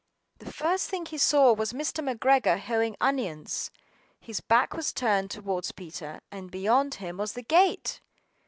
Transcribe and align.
The 0.39 0.51
first 0.51 0.89
thing 0.89 1.05
he 1.05 1.19
saw 1.19 1.53
was 1.53 1.73
Mr. 1.73 1.99
McGregor 2.03 2.59
hoeing 2.59 2.95
onions. 2.99 3.69
His 4.19 4.39
back 4.39 4.73
was 4.73 4.91
turned 4.91 5.29
towards 5.29 5.71
Peter, 5.71 6.21
and 6.31 6.49
beyond 6.49 6.95
him 6.95 7.17
was 7.17 7.33
the 7.33 7.43
gate! 7.43 8.01